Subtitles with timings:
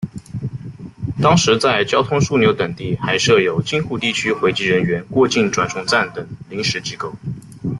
[1.21, 7.13] 当时在交通枢纽等地还设有京沪地区回籍人员过境转送站等临时机构。